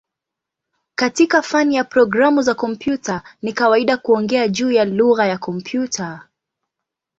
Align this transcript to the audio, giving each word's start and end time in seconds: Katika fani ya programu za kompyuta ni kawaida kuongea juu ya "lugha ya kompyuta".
Katika 0.95 1.41
fani 1.41 1.75
ya 1.75 1.83
programu 1.83 2.41
za 2.41 2.55
kompyuta 2.55 3.23
ni 3.41 3.53
kawaida 3.53 3.97
kuongea 3.97 4.47
juu 4.47 4.71
ya 4.71 4.85
"lugha 4.85 5.25
ya 5.27 5.37
kompyuta". 5.37 6.27